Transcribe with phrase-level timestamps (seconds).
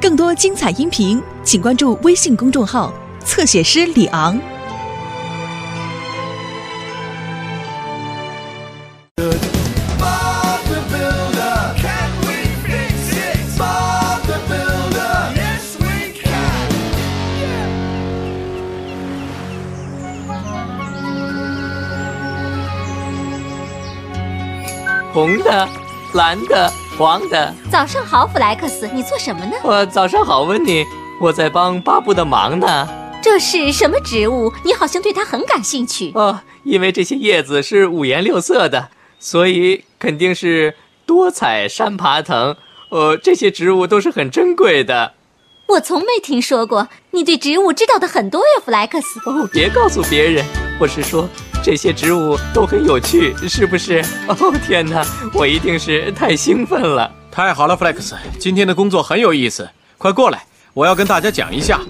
[0.00, 2.92] 更多精彩音频，请关注微信公众号
[3.24, 4.38] “侧写师李昂”。
[25.14, 25.68] 红的、
[26.12, 27.52] 蓝的、黄的。
[27.70, 29.52] 早上好，弗莱克斯，你做什么呢？
[29.62, 30.84] 我早上好，温妮，
[31.20, 32.88] 我在帮巴布的忙呢。
[33.22, 34.52] 这是什么植物？
[34.64, 36.12] 你好像对它很感兴趣。
[36.14, 40.76] 哦，因为这些叶子是五颜六色的，所以肯定是
[41.06, 42.56] 多彩山爬藤。
[42.90, 45.14] 呃，这些植物都是很珍贵的。
[45.66, 49.18] 我从没听说过，你对植物知道的很多呀，弗莱克斯。
[49.24, 50.44] 哦，别告诉别人，
[50.78, 51.26] 我是说。
[51.64, 54.04] 这些植物都很有趣，是不是？
[54.28, 54.36] 哦
[54.66, 57.10] 天哪，我一定是太兴奋了！
[57.30, 59.66] 太好了，Flex，今天的工作很有意思。
[59.96, 61.80] 快过来，我要跟大家讲一下。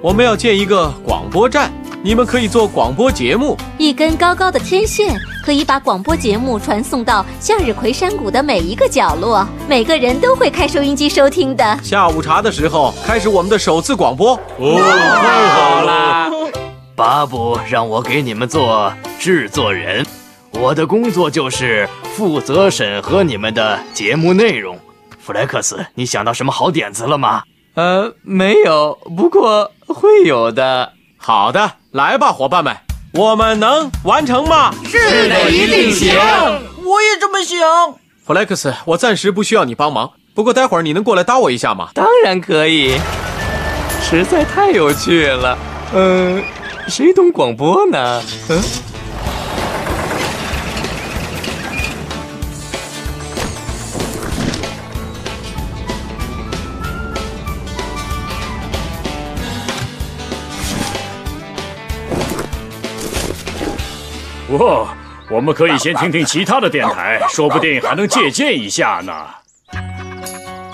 [0.00, 1.70] 我们要建一个广播站，
[2.02, 3.58] 你们可以做广播节目。
[3.76, 11.78] 一根高高的天线可以把广播节目传送到向日葵山谷的每一个角落，每个人都会开收音机收听的。
[11.82, 14.34] 下午茶的时候开始我们的首次广播。
[14.56, 14.80] 哦，
[15.20, 16.27] 太好了！
[16.98, 20.04] 巴布让我给你们做制作人，
[20.50, 24.76] 我的工作就是负责审核你们的节目内容。
[25.20, 27.44] 弗莱克斯，你想到什么好点子了吗？
[27.74, 30.92] 呃，没有，不过会有的。
[31.16, 32.76] 好的，来吧，伙伴们，
[33.12, 34.74] 我们能完成吗？
[34.84, 36.16] 是的，一定行。
[36.18, 37.60] 我也这么想。
[38.26, 41.90] 弗莱克斯，我暂时不需要你帮忙，不过待会儿你能过来搭我一下吗？
[41.94, 42.98] 当然可以，
[44.02, 45.56] 实在太有趣了。
[45.94, 46.42] 嗯。
[46.88, 48.22] 谁懂广播呢？
[48.48, 48.62] 嗯。
[64.58, 64.96] 哇，
[65.30, 69.12] 我们可以先听听其他的电台，说不定还能借鉴一下呢。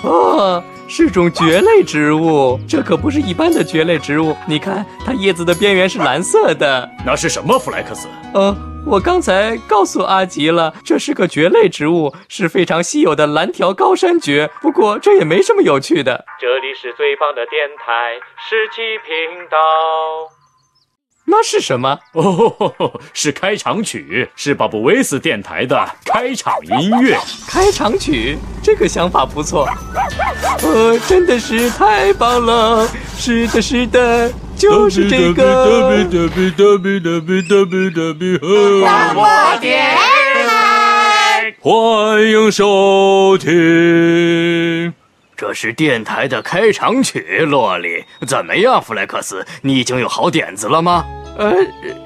[0.02, 0.62] 哦。
[0.96, 4.36] 是种蕨类植物，这可不是一般的蕨类植物。
[4.46, 6.88] 你看，它叶子的边缘是蓝色的。
[7.04, 8.06] 那是什么，弗莱克斯？
[8.32, 8.56] 呃，
[8.86, 14.48] 我刚才告诉阿吉了，这是个蕨类植物，是非常稀有的蓝条高山蕨。
[14.62, 16.24] 不过这也没什么有趣的。
[16.40, 18.14] 这里是最棒的电台，
[18.48, 20.33] 十七频道。
[21.26, 21.98] 那是什么？
[22.12, 27.18] 哦， 是开场曲，是巴布威斯电台的开场音乐。
[27.48, 29.66] 开场曲，这个想法不错。
[30.62, 32.86] 呃，真的是太棒了！
[33.18, 36.06] 是的，是的，就是这个。
[38.80, 39.26] 广播
[39.60, 44.92] 电台，欢迎收听。
[45.36, 49.44] 这是电台的开场曲，洛里，怎么样，弗莱克斯？
[49.62, 51.04] 你已经有好点子了吗？
[51.36, 51.54] 呃，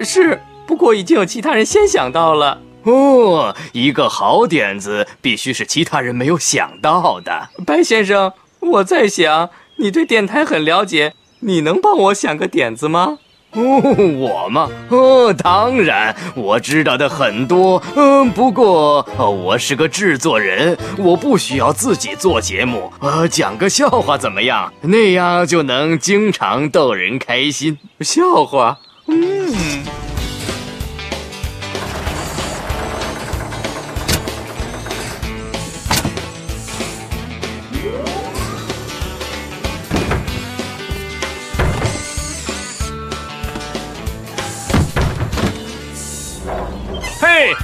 [0.05, 2.61] 是，不过已经有其他人先想到了。
[2.85, 7.49] 哦，一个好点子必须是其他人没有想到的。
[7.67, 13.19] 白先生，我在想，你对电台很了解，你能帮我想个点子吗？
[13.53, 13.81] 哦，
[14.19, 14.69] 我吗？
[14.91, 17.83] 哦，当然，我知道的很多。
[17.97, 22.93] 嗯，不过，我是个制作人，我不需要自己做节目。
[23.01, 24.73] 呃，讲个笑话怎么样？
[24.83, 27.79] 那样就能经常逗人开心。
[28.01, 28.79] 笑话？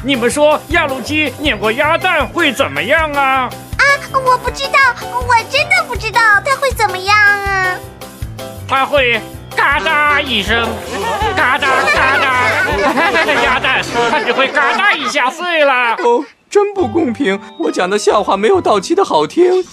[0.07, 3.49] 你们说压路机碾过鸭蛋会怎么样啊？
[3.49, 3.83] 啊，
[4.13, 7.79] 我不知道，我真的不知道它会怎么样啊。
[8.69, 9.19] 它会
[9.57, 10.69] 嘎哒一声，
[11.35, 15.95] 嘎哒嘎哒，鸭蛋它只会嘎哒一下碎了。
[15.95, 17.41] 哦，真不公平！
[17.59, 19.65] 我讲的笑话没有道奇的好听。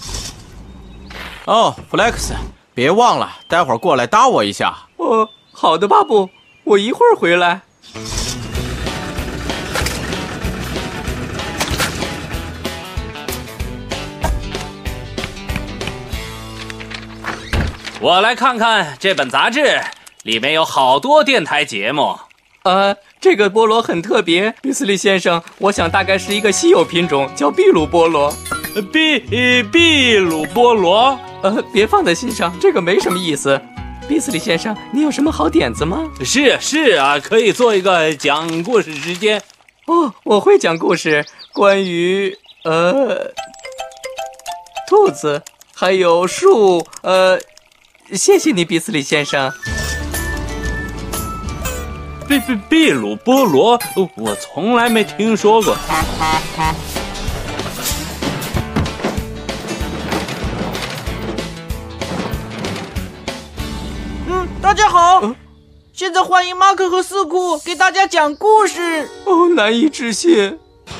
[1.44, 2.32] 哦，Flex，
[2.72, 4.74] 别忘了待会儿过来搭我一下。
[4.96, 6.30] 哦，好的，巴布，
[6.64, 7.60] 我一会儿回来。
[18.02, 19.80] 我来看看这本杂志，
[20.24, 22.18] 里面有好多电台节目。
[22.64, 28.34] 呃，这个菠萝很特别，比斯利先生，我想大概是一个稀有品种，叫秘鲁菠萝。
[28.92, 29.20] 秘
[29.62, 31.16] 秘鲁菠萝？
[31.44, 33.60] 呃，别放在心上，这个没什么意思。
[34.08, 36.10] 比斯利先生，你有什么好点子吗？
[36.24, 39.40] 是是啊，可以做一个讲故事时间。
[39.86, 43.30] 哦，我会讲故事，关于呃。
[44.88, 46.84] 兔子，还有树。
[47.02, 47.38] 呃，
[48.12, 49.50] 谢谢你，比斯利先生。
[52.28, 53.78] 秘秘秘鲁菠萝，
[54.16, 55.74] 我从来没听说过。
[64.28, 65.34] 嗯，大家好，
[65.94, 69.08] 现在欢迎马克和四库给大家讲故事。
[69.24, 70.58] 哦，难以置信。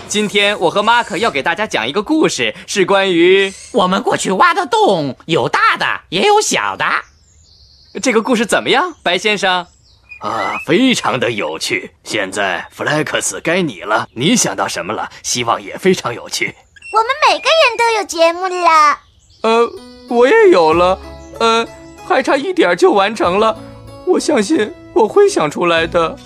[0.09, 6.85] 今天我和马克要给大家讲一个故事，是关于我们过去挖的洞，有大的也有小的。
[8.03, 9.67] 这个故事怎么样，白先生？
[10.21, 11.93] 啊，非常的有趣。
[12.05, 15.11] 现在弗莱克斯该你了，你想到什么了？
[15.23, 16.55] 希望也非常有趣。
[16.95, 18.99] 我们每个人都有节目了。
[19.43, 19.69] 呃，
[20.09, 20.99] 我也有了，
[21.41, 21.67] 呃，
[22.07, 23.59] 还差一点就完成了。
[24.07, 26.17] 我相信我会想出来的。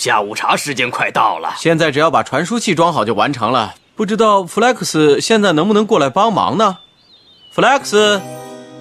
[0.00, 3.74] 下午茶时间快到了，现在只要把传输器装好就完成了。
[3.94, 6.78] 不知道 Flex 现在能不能过来帮忙呢
[7.54, 8.18] ？Flex，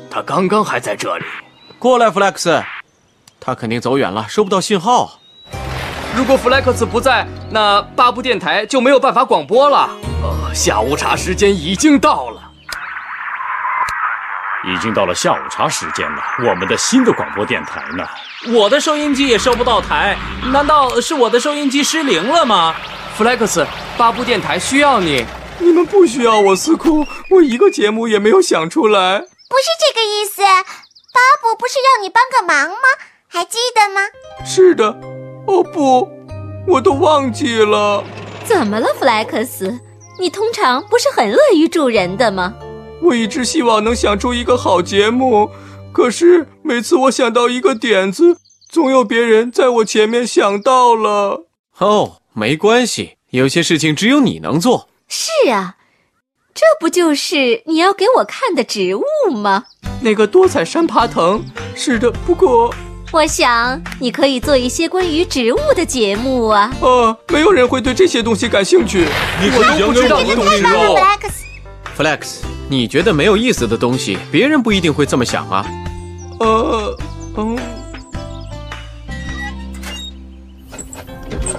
[0.10, 1.25] 他刚刚还在这里。
[1.77, 2.63] 过来，Flex，
[3.38, 5.19] 他肯定走远了，收不到信号。
[6.16, 9.89] 如果 Flex 不在，那八部电台就没有办法广播了。
[10.24, 12.39] 呃，下午茶时间已经到了。
[14.74, 18.06] 已经到了下午茶时间了，我们的新的广播电台呢？
[18.54, 20.18] 我的收音机也收不到台，
[20.51, 22.75] 难道是我的收音机失灵了吗
[23.18, 23.66] ？Flex，
[23.98, 25.25] 八部电台需要你，
[25.57, 29.19] 你们不需要我，司库，我一个节目也没有想出来。
[29.19, 32.77] 不是这个意思，巴布不是要你帮个忙吗？
[33.27, 34.01] 还记得吗？
[34.45, 34.86] 是的。
[35.48, 36.10] 哦不，
[36.68, 38.04] 我都忘记了。
[38.45, 39.80] 怎么了，弗莱克斯？
[40.19, 42.54] 你通常不是很乐于助人的吗？
[43.01, 45.50] 我一直希望能想出一个好节目，
[45.92, 48.38] 可是每次我想到一个点子，
[48.69, 51.48] 总有别人在我前面想到了。
[51.80, 54.90] 哦，没关系，有些事情只有你能做。
[55.07, 55.78] 是啊，
[56.54, 59.66] 这不就是你要给我看的植物吗？
[60.02, 61.44] 那个多彩山爬藤。
[61.75, 62.74] 是的，不过
[63.12, 66.72] 我想你可以做一些关于植物的节目啊。
[66.81, 69.07] 啊，没有人会对这些东西感兴趣。
[69.42, 71.49] 你我都不知道你懂植物。
[72.00, 72.46] Flex。
[72.69, 75.66] 你觉得没有意思的东西，别人不一定会这么想啊。
[76.40, 76.96] 呃，
[77.36, 77.60] 嗯。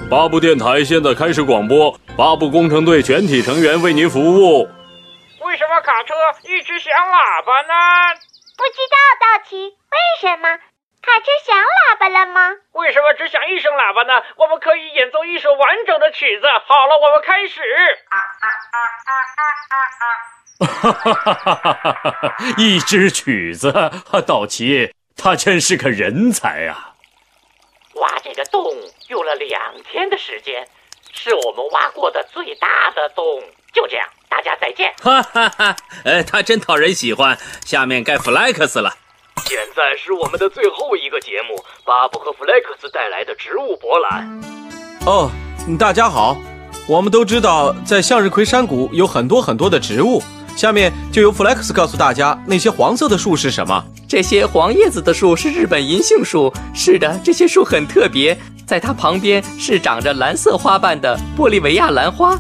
[0.09, 4.67] 八部电台现在开始广播，八部工程队全体成员为您服务。
[5.45, 6.15] 为什么卡车
[6.49, 7.75] 一直响喇叭呢？
[8.57, 10.49] 不知道，道奇，为什么
[11.03, 12.57] 卡车响喇叭了吗？
[12.73, 14.23] 为什么只响一声喇叭呢？
[14.37, 16.47] 我们可以演奏一首完整的曲子。
[16.67, 17.61] 好了，我们开始。
[18.09, 19.11] 哈哈哈哈
[19.69, 20.30] 哈哈！
[22.59, 23.73] 一支曲子，
[24.27, 26.95] 道奇，他真是个人才啊！
[27.95, 28.63] 挖这个洞
[29.09, 29.59] 用了两
[29.91, 30.69] 天的时间，
[31.13, 33.25] 是我们挖过的最大的洞。
[33.73, 34.93] 就这样，大家再见。
[35.01, 35.77] 哈哈哈！
[36.05, 37.39] 呃，他真讨人喜欢。
[37.65, 38.93] 下面该弗莱克斯了。
[39.47, 44.43] 现在是我们的最后一个节目，巴布和弗莱克斯带来的植物博览。
[45.07, 45.31] 哦，
[45.79, 46.37] 大家好，
[46.89, 50.21] 我们都知道，在向日葵山谷有很多很多的植物。
[50.61, 53.83] 下面就由 Flex 告诉大家，那些黄色的树是什么？
[54.07, 56.53] 这些黄叶子的树是日本银杏树。
[56.75, 62.37] 是的，这些树很特别，在它旁边是长着蓝色花瓣的玻利维亚兰花。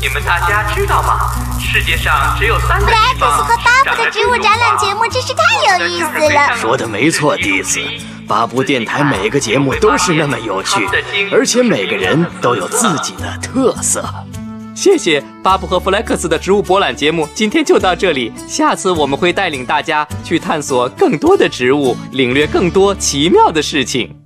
[0.00, 1.20] 你们大家知道吗？
[1.60, 3.30] 世界上只有三个地方。
[3.30, 6.56] Flex 和巴布的植物展览节目真是太有意思了。
[6.56, 7.78] 说的没错，弟子。
[8.26, 10.84] 巴布电台每个节目都是那么有趣，
[11.30, 14.04] 而且每个人都有自己的特色。
[14.82, 18.32] 谢谢巴布和弗莱克斯的植物博览节目，今天就到这里。
[18.48, 24.21] 下次我们会带领大家去探索更多的植物，领略更多奇妙的事情。